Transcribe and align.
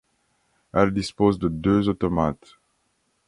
Elle 0.73 0.89
dispose 0.95 1.37
de 1.37 1.47
deux 1.47 1.87
automates. 1.87 2.57